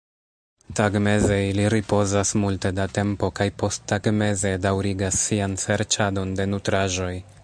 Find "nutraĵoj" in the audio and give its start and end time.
6.55-7.15